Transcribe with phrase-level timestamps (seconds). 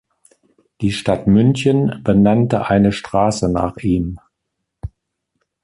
[0.81, 4.19] Die Stadt München benannte eine Straße nach ihm.